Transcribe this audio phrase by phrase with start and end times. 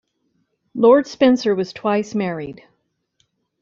[0.73, 2.63] Lord Spencer was twice married.